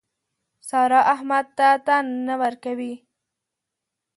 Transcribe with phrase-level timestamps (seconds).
[0.69, 2.93] سارا احمد ته تن نه ورکوي.